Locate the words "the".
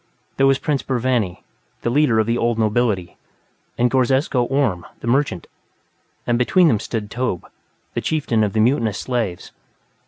1.83-1.91, 2.25-2.35, 4.99-5.05, 7.93-8.01, 8.53-8.59